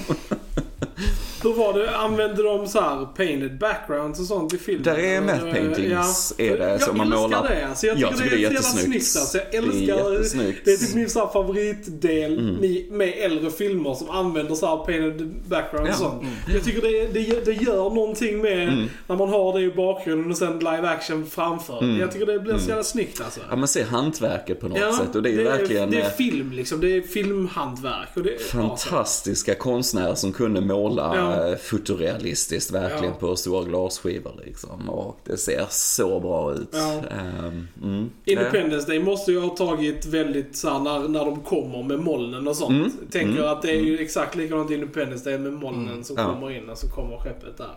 [1.43, 1.97] Hur var det?
[1.97, 4.83] Använde de så här painted backgrounds och sånt i filmen?
[4.83, 7.49] Där är matte paintings, är det, jag som man älskar målar.
[7.49, 7.67] det.
[7.67, 8.85] Alltså, jag Jag tycker det är, det jättesnyggt.
[9.05, 9.17] snyggt.
[9.23, 10.71] Alltså, jag Det är älskar det.
[10.73, 12.97] är typ min så här favoritdel Mm.
[12.97, 16.09] med äldre filmer som använder så här painted backgrounds och Ja.
[16.09, 16.23] sånt.
[16.53, 18.85] Jag tycker det, det, det gör någonting med Mm.
[19.07, 21.97] när man har det i bakgrunden och sen live action framför.
[21.99, 23.39] Jag tycker det blir så jävla snyggt alltså.
[23.49, 26.09] Ja, man ser hantverket på något sätt och det är ju verkligen det är eh,
[26.11, 26.81] film liksom.
[26.81, 28.09] Det är filmhantverk.
[28.15, 31.49] Och det, fantastiska konstnärer som kunde måla Ja.
[31.51, 33.19] eh, fotorealistiskt verkligen Ja.
[33.19, 34.89] på stora glasskivor liksom.
[34.89, 36.69] Och det ser så bra ut.
[36.71, 37.01] Ja.
[37.11, 38.09] Ehm, mm.
[38.25, 42.47] Independence Day måste ju ha tagit väldigt så här, när, när de kommer med molnen
[42.47, 42.71] och sånt.
[42.71, 42.91] Mm.
[43.11, 43.51] Tänker Mm.
[43.51, 46.33] att det är ju exakt likadant Independence Day med molnen som Ja.
[46.33, 47.75] kommer in och så kommer skeppet där.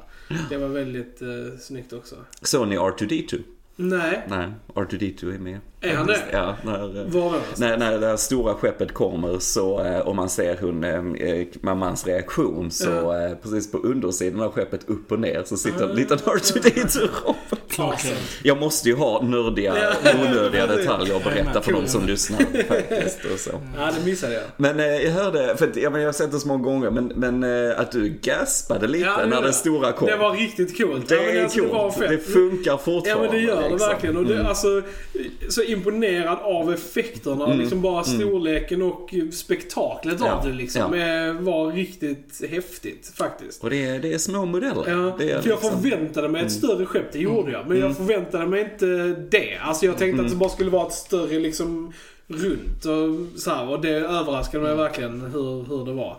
[0.51, 2.17] Det var väldigt eh, snyggt också.
[2.67, 3.43] Ni R2D2?
[3.79, 5.59] Nej, Nej, R2D2 är med.
[5.91, 6.19] Är han det?
[6.33, 7.39] Ja, när, eh, det?
[7.59, 12.71] när, när det stora skeppet kommer så, eh, och man ser hon, eh, mammans reaktion
[12.71, 13.37] så Ja.
[13.43, 15.91] precis på undersidan av skeppet upp och ner så sitter Ah.
[15.91, 17.37] en liten R2D2-robot.
[17.69, 18.19] Klockrent.
[18.43, 20.11] Jag måste ju ha nördiga, Ja.
[20.21, 23.19] onödiga detaljer att berätta för de som lyssnar faktiskt.
[23.33, 23.51] Och så.
[23.79, 24.43] Ja, det missade jag.
[24.57, 27.45] Men jag hörde, för ja, men jag har sett det så många gånger, men, men
[27.77, 30.09] att du gaspade lite Ja, när det- det stora kom.
[30.09, 31.09] Det var riktigt coolt.
[31.09, 31.95] Det Ja, är alltså, det var coolt.
[31.99, 32.09] fett.
[32.11, 33.27] Det funkar Ja fortfarande.
[33.29, 33.89] men det gör det liksom.
[33.89, 34.17] verkligen.
[34.17, 34.83] Och det, alltså,
[35.49, 37.45] så imponerad av effekterna.
[37.47, 37.59] Mm.
[37.59, 40.33] Liksom bara storleken och spektaklet Ja.
[40.33, 40.99] av det liksom.
[40.99, 41.33] Ja.
[41.41, 43.63] Var riktigt häftigt faktiskt.
[43.65, 44.85] Och det är, det är små modeller.
[44.87, 47.69] Ja, det är för jag liksom- förväntade mig ett större skepp, det gjorde jag.
[47.69, 48.87] Men jag förväntade mig inte
[49.31, 49.57] det.
[49.63, 51.93] Alltså jag tänkte att det bara skulle vara ett större liksom
[52.29, 56.17] runt och så här, Och det överraskade mig verkligen hur, hur det var.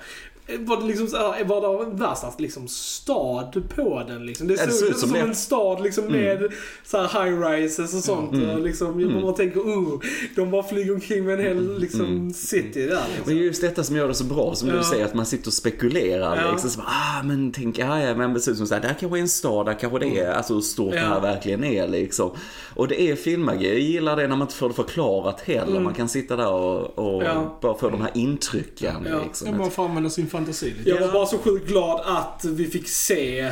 [0.59, 4.47] Var det liksom så här, var det värsta liksom stad på den liksom?
[4.47, 5.23] Det det såg ut ut som, som det.
[5.23, 6.51] en stad liksom med
[6.85, 8.31] så här high rises och sånt.
[8.33, 9.99] Och liksom, jag bara tänker, oh,
[10.35, 13.37] de bara flyger omkring med en hel liksom city där Och det är liksom.
[13.37, 14.75] just detta som gör det så bra, som Ja.
[14.75, 16.35] du säger, att man sitter och spekulerar.
[16.45, 16.51] Ja.
[16.51, 19.17] Liksom, så bara, ah, men tänk, ja, ja, men precis som så här, där kanske
[19.17, 21.05] är en stad, där kanske det är, alltså hur stort det Ja.
[21.07, 22.31] här verkligen är liksom.
[22.75, 25.79] Och det är filmmagi, jag gillar det när man inte får det förklarat heller.
[25.79, 27.35] Man kan sitta där och, och Mm.
[27.35, 27.57] Ja.
[27.61, 29.07] bara få de här intrycken.
[29.11, 29.23] Ja.
[29.23, 29.57] Liksom.
[29.57, 30.89] Man får använda sin fantasi lite.
[30.89, 33.51] Jag var bara så sjukt glad att vi fick se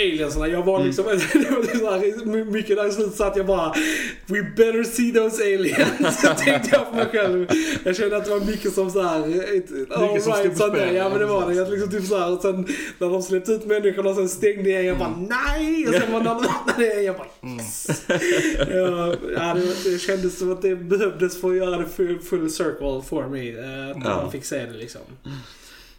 [0.00, 0.46] aliensarna.
[0.48, 0.66] Jag Mm.
[0.66, 1.04] var liksom,
[1.72, 3.74] det var här, mycket där i slutet så att jag bara
[4.26, 6.20] We better see those aliens.
[6.44, 7.46] Tänkte jag för mig själv.
[7.84, 9.54] Jag kände att det var mycket som så här.
[9.56, 10.94] It, all som stod right på Sunday.
[10.94, 11.54] Ja men det var det.
[11.54, 12.66] Jag liksom typ så här, och sen
[12.98, 14.86] när de släppte ut människorna och sen stängde igen.
[14.86, 15.24] Jag bara Mm.
[15.24, 15.88] nej!
[15.88, 17.04] Och sen var de öppnade igen.
[17.04, 17.86] Jag bara yes.
[18.58, 22.50] ja, ja, det, det kändes som att det behövdes för att göra det full, full
[22.50, 23.50] circle for me.
[23.50, 25.00] eh, Att man fick se det liksom.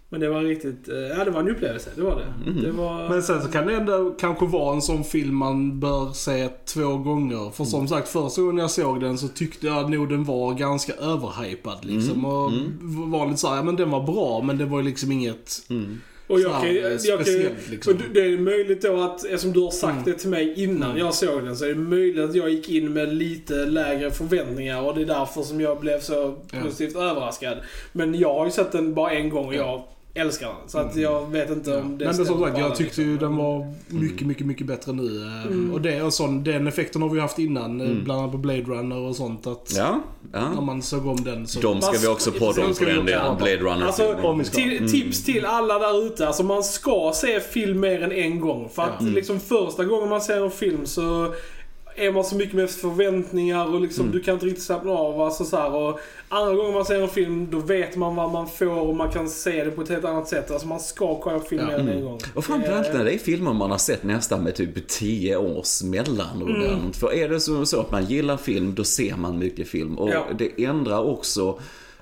[0.09, 1.89] Men det var riktigt, eh, ja det var en upplevelse.
[1.95, 2.49] Det var det.
[2.51, 2.63] Mm.
[2.63, 6.13] det var, Men sen så kan det ändå kanske vara en sån film man bör
[6.13, 7.51] se två gånger.
[7.51, 10.93] För som sagt, första gången jag såg den så tyckte jag nog den var ganska
[10.93, 12.25] överhypad liksom.
[12.25, 12.51] Och
[13.11, 15.61] var lite såhär, ja men den var bra men det var ju liksom inget
[16.29, 17.33] och jag kan, här, jag kan,
[17.69, 17.93] liksom.
[17.93, 20.03] och det är möjligt då att, eftersom du har sagt Mm.
[20.05, 22.93] det till mig innan jag såg den, så är det möjligt att jag gick in
[22.93, 26.57] med lite lägre förväntningar och det är därför som jag blev så Ja.
[26.63, 27.57] positivt överraskad.
[27.91, 29.83] Men jag har ju sett den bara en gång och jag
[30.17, 30.55] älskar den.
[30.67, 32.17] Så att jag vet inte om det Mm.
[32.17, 33.27] Men, som sagt, jag tyckte ju liksom.
[33.29, 35.21] den var mycket, mycket, mycket bättre nu.
[35.25, 35.73] eh, Mm.
[35.73, 38.03] Och det och sån, den effekten har vi haft innan, eh, Mm.
[38.03, 39.47] bland annat på Blade Runner och sånt.
[39.47, 40.01] Att Ja,
[40.31, 40.61] när ja.
[40.61, 41.59] man såg om den så...
[41.59, 43.37] De ska vi också podda om vi den delen.
[43.37, 43.85] Blade Runner.
[43.85, 46.27] Alltså, till, tips till alla där ute.
[46.27, 48.69] Alltså man ska se film mer än en gång.
[48.73, 51.33] För att liksom första gången man ser en film så
[51.97, 55.21] är man så mycket med förväntningar och liksom du kan inte riktigt slappna av.
[55.21, 58.47] Alltså så här, och andra gången man ser en film då vet man vad man
[58.47, 60.51] får och man kan se det på ett helt annat sätt.
[60.51, 61.77] Alltså man ska kolla på film Ja.
[61.77, 62.19] än en gång.
[62.33, 66.55] Och framförallt när det är filmer man har sett nästan med typ 10 års mellanrum.
[66.55, 66.93] Mm.
[66.93, 69.97] För är det så, så att man gillar film, då ser man mycket film.
[69.97, 70.25] Och Ja.
[70.37, 71.59] det ändrar också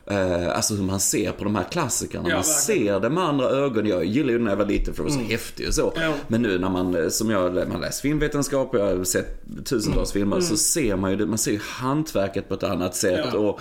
[0.07, 2.29] Eh, alltså hur man ser på de här klassikerna.
[2.29, 3.85] Ja, man ser det med andra ögon.
[3.85, 5.93] Jag gillade ju när jag var liten för det var så häftigt och så.
[5.95, 6.13] Ja.
[6.27, 10.11] Men nu när man, eh, som jag, man läser filmvetenskap och jag har sett tusentals
[10.11, 10.39] filmer.
[10.39, 13.27] Så ser man ju det, man ser ju hantverket på ett annat sätt.
[13.33, 13.39] Ja.
[13.39, 13.59] Och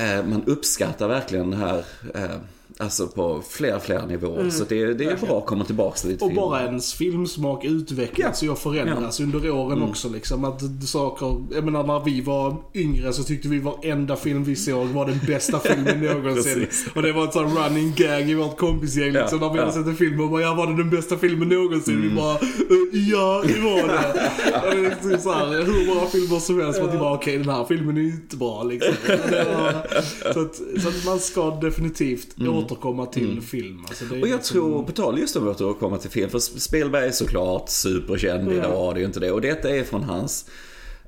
[0.00, 1.84] eh, man uppskattar verkligen det här.
[2.14, 2.36] Eh,
[2.78, 4.50] Alltså på flera, flera nivåer.
[4.50, 6.36] Så det, det är bra att komma tillbaka till lite Och film.
[6.40, 8.52] bara ens filmsmak utvecklas Ja.
[8.52, 9.88] och förändras under åren Mm.
[9.90, 10.44] också liksom.
[10.44, 14.86] Att saker, jag menar när vi var yngre så tyckte vi varenda film vi såg
[14.86, 16.66] var den bästa filmen någonsin.
[16.94, 19.38] Och det var ett sånt running gag i vårt kompisgäng Ja, liksom.
[19.40, 19.72] När vi hade ja.
[19.72, 19.84] Mm.
[19.84, 22.02] sett en film och bara, ja var det den bästa filmen någonsin?
[22.02, 24.68] Vi bara, "Eh, ja det var det.
[24.68, 24.78] och
[25.10, 26.80] liksom så här, hur bra filmer som helst.
[26.80, 28.94] Man typ bara, okej den här filmen är inte bra liksom.
[29.30, 29.86] Var,
[30.32, 33.84] så, att, så att man ska definitivt återkomma till film.
[33.88, 34.22] Alltså, Mm.
[34.22, 37.10] Och jag liksom- tror, på tal just om att återkomma till film, för Spelberg är
[37.12, 39.30] såklart superkänd idag, det är ju inte det.
[39.30, 40.46] Och detta är från hans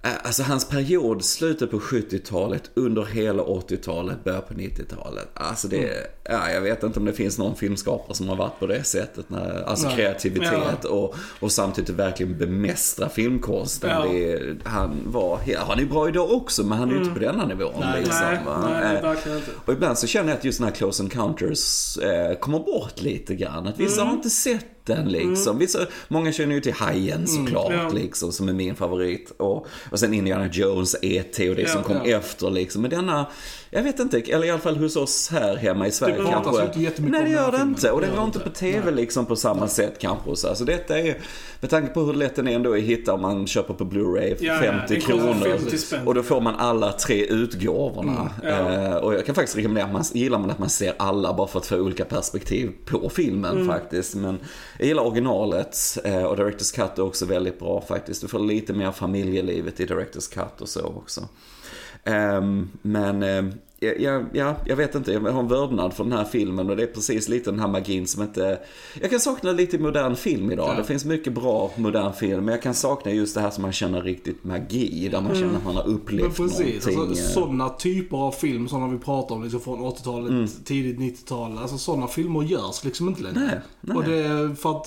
[0.03, 5.29] Alltså hans period, slutet på 70-talet, under hela 80-talet, början på 90-talet.
[5.35, 5.91] Alltså det,
[6.25, 9.31] ja, jag vet inte om det finns någon filmskapare som har varit på det sättet.
[9.31, 9.97] När, alltså Nej.
[9.97, 13.91] kreativitet och, och samtidigt verkligen bemästra filmkonsten.
[13.91, 14.05] Ja.
[14.13, 17.19] Det, han var, he- han är bra idag också men han är ju inte på
[17.21, 17.73] denna nivån.
[17.81, 18.01] Nej.
[18.01, 18.39] liksom, Nej,
[18.71, 19.51] nej, Eh, verkligen inte.
[19.65, 23.35] och ibland så känner jag att just den här Close Encounters eh, kommer bort lite
[23.35, 23.67] grann.
[23.67, 24.07] Att vissa Mm.
[24.09, 25.59] har inte sett den liksom.
[25.59, 27.81] Vissa, många känner ju till Hajen såklart Mm.
[27.81, 27.89] Ja.
[27.89, 29.33] liksom, som är min favorit.
[29.37, 31.51] Och, och sen Indiana Jones, E.T.
[31.51, 32.17] och det Ja, som kom ja.
[32.17, 32.83] efter liksom.
[32.83, 33.27] Men denna,
[33.71, 36.65] jag vet inte, eller i alla fall hos oss här hemma i Sverige Det kanske.
[36.65, 37.91] inte jättemycket Nej det gör det inte.
[37.91, 38.51] Och Det går inte på.
[38.51, 38.95] TV Nej.
[38.95, 40.37] liksom på samma sätt kanske.
[40.37, 41.19] Så alltså, detta är,
[41.61, 44.37] med tanke på hur lätt den är ändå att hitta om man köper på Blu-ray,
[44.41, 45.59] Ja, ja, 50 den kostar kronor.
[45.59, 46.07] 50 spänn.
[46.07, 48.31] Och då får man alla tre utgåvorna.
[48.43, 48.49] ja.
[48.49, 51.59] Eh, och jag kan faktiskt rekommendera, man, gillar man att man ser alla bara för
[51.59, 54.15] att få olika perspektiv på filmen faktiskt.
[54.15, 54.39] Men
[54.79, 58.21] jag gillar originalet eh, och Directors Cut är också väldigt bra faktiskt.
[58.21, 61.29] Du får lite mer familjelivet i Directors Cut och så också.
[62.05, 66.05] Ehm, men ehm, eh, ja, ja, ja, jag vet inte, jag har en vördnad för
[66.05, 68.59] den här filmen och det är precis lite den här magin som inte...
[69.01, 70.69] Jag kan sakna lite i modern film idag.
[70.69, 70.75] Ja.
[70.75, 73.73] Det finns mycket bra modern film, men jag kan sakna just det här som man
[73.73, 77.01] känner riktigt magi, där man känner att man har Men upplevt precis, någonting.
[77.01, 80.49] alltså, sådana typer av film som vi pratar om liksom från 80-talet, Mm.
[80.65, 81.59] tidigt 90-tal.
[81.59, 83.39] Alltså sådana filmer görs liksom inte längre.
[83.41, 83.97] Nej, nej.
[83.97, 84.87] Och det är för att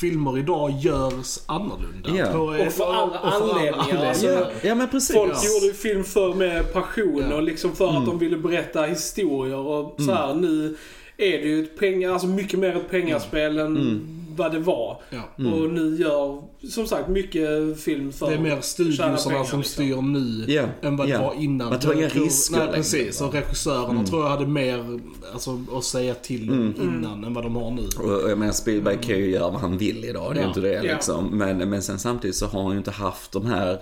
[0.00, 2.08] filmer idag görs annorlunda.
[2.16, 2.26] Ja.
[2.32, 4.26] På- Och för alla och för anledningar, alltså.
[4.26, 5.16] Ja, ja men precis.
[5.16, 5.40] Folk Ja.
[5.54, 7.36] gjorde ju film för med passion Ja.
[7.36, 8.02] och liksom för Mm.
[8.02, 10.34] att de ville berätta historier och så här.
[10.34, 10.76] Nu
[11.16, 14.00] är det ju ett pengar, alltså mycket mer ett pengaspel än Mm.
[14.36, 15.00] vad det var.
[15.10, 15.50] Ja.
[15.52, 19.62] Och nu gör, som sagt, mycket film för Det är mer studiosarna pengar, som liksom.
[19.62, 21.18] styr nu Ja, än vad ja.
[21.18, 21.68] det var innan.
[21.70, 23.20] Man tar inga risker Nej, längre, precis.
[23.20, 25.00] Och regissörerna tror jag hade mer
[25.32, 26.74] alltså, att säga till Mm.
[26.82, 27.82] innan än vad de har nu.
[28.22, 30.48] Och jag menar Spielberg kan ju göra vad han vill idag, det är Ja.
[30.48, 31.38] inte det liksom.
[31.38, 33.78] Men, men sen samtidigt så har han ju inte haft de här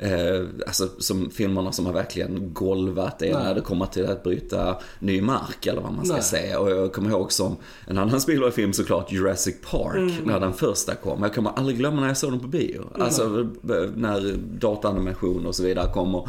[0.00, 4.76] Eh, alltså som filmerna som har verkligen golvat det när det kommer till att bryta
[4.98, 6.22] ny mark eller vad man ska Nej.
[6.22, 6.58] säga.
[6.58, 7.56] Och jag kommer ihåg som
[7.86, 10.12] en annan Spielberg-film såklart, Jurassic Park, Mm.
[10.24, 11.22] när den första kom.
[11.22, 12.84] Jag kommer aldrig glömma när jag såg den på bio.
[13.00, 13.22] Alltså
[13.68, 16.18] eh, när dataanimation och så vidare kommer.
[16.18, 16.28] Och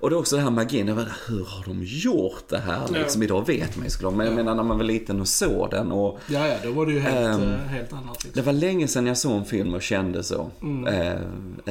[0.00, 2.80] det är också det här magin, jag vet, hur har de gjort det här?
[2.92, 2.98] Ja.
[2.98, 5.70] Liksom, idag vet man ju såklart, men jag menar när man var liten och såg
[5.70, 8.24] den och Ja, ja, då var det ju helt, eh, helt annat.
[8.24, 8.30] Liksom.
[8.34, 10.50] det var länge sedan jag såg en film och kände så.
[10.62, 10.86] Mm.
[10.86, 11.20] Eh,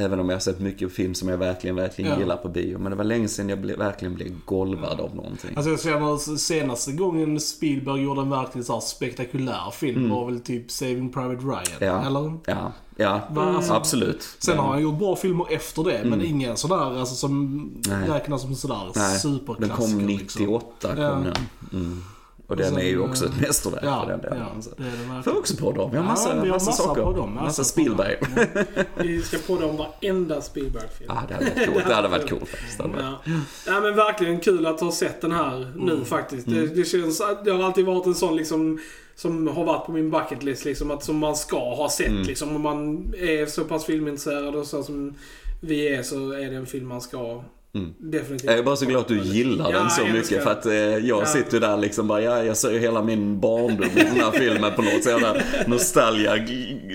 [0.04, 2.18] även om jag har sett mycket film som jag verkligen, verkligen Ja.
[2.18, 2.78] gillar på bio.
[2.78, 5.50] Men det var länge sedan jag ble, verkligen blev golvad av någonting.
[5.56, 10.70] Alltså jag känner senaste gången Spielberg gjorde en verkligen så spektakulär film var väl typ
[10.70, 11.62] Saving Private Ryan.
[11.80, 11.94] Mm.
[11.94, 12.06] Ja.
[12.06, 12.38] Eller?
[12.46, 14.28] Ja, ja Va, alltså- absolut.
[14.38, 18.00] Sen har han gjort bra filmer efter det, men ingen sådär alltså, som Mm.
[18.00, 18.08] Nej.
[18.10, 19.76] räknas som sådär Nej, den superklassiker.
[19.76, 20.42] kom liksom.
[20.42, 21.08] 98 kom Ja.
[21.10, 21.36] den.
[21.72, 22.02] Mm.
[22.48, 24.38] Och den sen, är ju eh, också ett mästerverk Ja, för den delen.
[24.56, 24.70] ja Så.
[24.76, 25.38] det är det Får verkligen.
[25.38, 25.90] också på dem.
[25.90, 27.02] Vi har massa, Ja, vi har massa, massa saker.
[27.02, 28.16] på dem, massa, Spielberg.
[28.20, 28.64] dem.
[28.96, 31.10] Vi ska på dem varenda Spielberg-film.
[31.14, 31.86] Ja, det hade varit coolt.
[31.88, 32.78] Det hade varit coolt faktiskt.
[32.78, 33.18] Ja.
[33.66, 36.04] ja men verkligen kul att ha sett den här nu Mm.
[36.04, 36.46] faktiskt.
[36.46, 38.78] Det, det känns, det har alltid varit en sån liksom
[39.16, 40.90] som har varit på min bucket list liksom.
[40.90, 42.22] Att som man ska ha sett Mm.
[42.22, 42.56] liksom.
[42.56, 45.14] Om man är så pass filmintresserad och så som
[45.60, 47.42] vi är så är det en film man ska
[47.76, 47.94] Mm.
[47.98, 48.50] definitivt.
[48.50, 50.72] Jag är bara så glad att du gillar Ja, den så mycket för att eh,
[50.74, 51.26] jag Ja.
[51.26, 54.72] sitter där liksom bara, ja, jag ser ju hela min barndom i den här filmen
[54.76, 55.20] på något sätt.
[55.20, 56.32] där Nostalgia,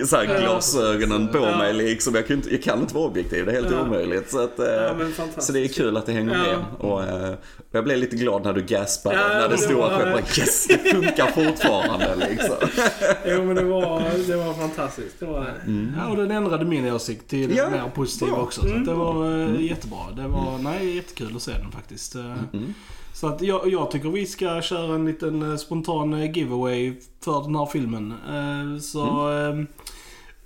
[0.06, 1.58] så här, glasögonen på Ja.
[1.58, 2.16] mig liksom.
[2.16, 3.82] Jag kan, inte, jag kan inte vara objektiv, det är helt Ja.
[3.82, 4.30] omöjligt.
[4.32, 6.40] Så, att, eh, så det är kul att det hänger Ja.
[6.42, 6.92] med.
[6.92, 7.34] Och, eh,
[7.72, 9.78] jag blev lite glad när du gaspade, Ja, när det jag
[10.12, 12.56] bara yes, det funkar fortfarande liksom.
[13.26, 15.20] Jo men det var, det var fantastiskt.
[15.20, 15.54] Det var det.
[15.98, 18.62] Ja, och den ändrade min åsikt till Ja, mer positiv också.
[18.62, 19.62] Så att det var eh, Mm.
[19.62, 19.98] jättebra.
[20.16, 22.16] Det var, nej, jättekul att se den faktiskt.
[22.16, 22.74] Eh, Mm.
[23.14, 27.42] Så att jag, jag tycker vi ska köra en liten eh, spontan eh, giveaway för
[27.44, 28.14] den här filmen.
[28.82, 29.60] Så Mm.
[29.60, 29.66] eh,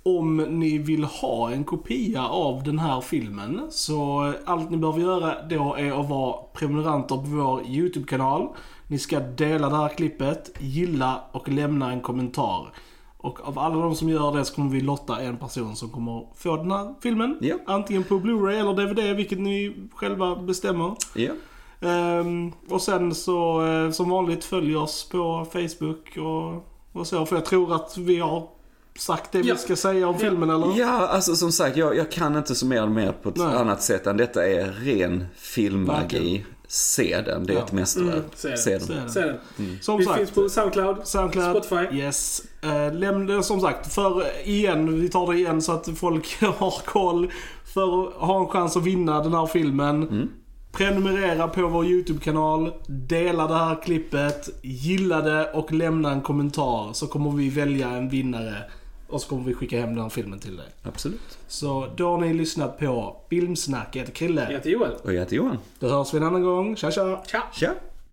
[0.02, 5.34] om ni vill ha en kopia av den här filmen så allt ni behöver göra
[5.50, 8.48] då är att vara prenumeranter på vår YouTube-kanal.
[8.88, 12.66] Ni ska dela det här klippet, gilla och lämna en kommentar.
[13.26, 16.26] Och av alla de som gör det så kommer vi lotta en person som kommer
[16.36, 17.38] få den här filmen.
[17.40, 17.56] Ja.
[17.66, 20.94] Antingen på Blu-ray eller DVD, vilket ni själva bestämmer.
[21.14, 21.32] Ja.
[21.80, 26.64] Ehm, och sen så eh, som vanligt följ oss på Facebook och,
[27.00, 27.26] och så.
[27.26, 28.48] För jag tror att vi har
[28.98, 29.54] sagt det Ja.
[29.54, 30.78] vi ska säga om filmen eller?
[30.78, 33.56] Ja, alltså som sagt, jag, jag kan inte summera mer på ett Nej.
[33.56, 36.44] annat sätt än detta är ren filmmagi.
[36.68, 37.64] Se den, det är Ja.
[37.64, 38.14] ett mästerverk.
[38.14, 38.58] Mm, se den.
[38.58, 39.10] se den.
[39.10, 39.38] Se den.
[39.80, 40.18] Som Vi sagt.
[40.18, 41.64] finns på Soundcloud, Soundcloud.
[41.64, 41.96] Spotify.
[41.98, 42.42] Yes.
[42.62, 47.30] Eh, lämna, som sagt, för igen, vi tar det igen så att folk har koll.
[47.74, 50.02] För att ha en chans att vinna den här filmen.
[50.02, 50.28] Mm.
[50.72, 57.06] Prenumerera på vår YouTube-kanal, dela det här klippet, gilla det och lämna en kommentar så
[57.06, 58.54] kommer vi välja en vinnare
[59.08, 60.66] Och så kommer vi skicka hem den filmen till dig.
[60.82, 61.38] Absolut.
[61.48, 63.88] Så då har ni lyssnat på Filmsnack.
[63.92, 64.42] Jag heter Krille.
[64.42, 64.92] Jag heter Joel.
[65.02, 65.58] Och jag heter Johan.
[65.78, 66.76] Då hörs vi en annan gång.
[66.76, 67.22] Tja tja!
[67.26, 67.42] Tja!
[67.52, 67.74] Tja!